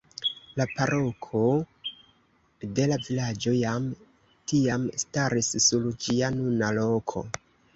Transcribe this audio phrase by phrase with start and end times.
[0.59, 1.41] La paroko
[2.79, 3.85] de la vilaĝo jam
[4.53, 7.25] tiam staris sur ĝia nuna loko.